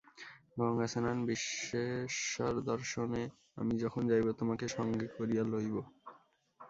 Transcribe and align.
গঙ্গাস্নান-বিশ্বেশ্বরদর্শনে 0.57 3.23
আমি 3.57 3.73
যখন 3.83 4.01
যাইব 4.09 4.27
তোমাকে 4.39 4.65
সঙ্গে 4.75 5.07
করিয়া 5.17 5.43
লইব। 5.45 5.75